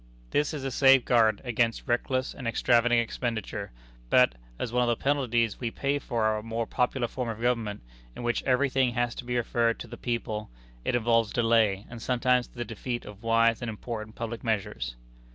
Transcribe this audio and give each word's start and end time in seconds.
This 0.31 0.51
is 0.51 0.63
a 0.63 0.71
safeguard 0.71 1.41
against 1.43 1.85
reckless 1.87 2.33
and 2.33 2.47
extravagant 2.47 2.99
expenditure, 2.99 3.71
but, 4.09 4.33
as 4.57 4.73
one 4.73 4.81
of 4.81 4.87
the 4.89 4.95
penalties 5.03 5.59
we 5.59 5.69
pay 5.69 5.99
for 5.99 6.23
our 6.23 6.41
more 6.41 6.65
popular 6.65 7.07
form 7.07 7.29
of 7.29 7.39
government, 7.39 7.83
in 8.15 8.23
which 8.23 8.41
every 8.41 8.67
thing 8.67 8.95
has 8.95 9.13
to 9.13 9.23
be 9.23 9.37
referred 9.37 9.79
to 9.81 9.87
the 9.87 9.97
people, 9.97 10.49
it 10.83 10.95
involves 10.95 11.31
delay, 11.31 11.85
and 11.87 12.01
sometimes 12.01 12.47
the 12.47 12.65
defeat 12.65 13.05
of 13.05 13.21
wise 13.21 13.61
and 13.61 13.69
important 13.69 14.15
public 14.15 14.43
measures. 14.43 14.95